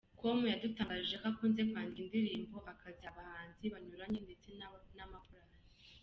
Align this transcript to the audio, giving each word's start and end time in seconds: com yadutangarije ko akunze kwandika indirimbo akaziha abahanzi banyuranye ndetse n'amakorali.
com 0.19 0.39
yadutangarije 0.51 1.15
ko 1.21 1.25
akunze 1.31 1.61
kwandika 1.69 2.01
indirimbo 2.19 2.57
akaziha 2.71 3.09
abahanzi 3.13 3.65
banyuranye 3.73 4.19
ndetse 4.25 4.47
n'amakorali. 4.95 5.57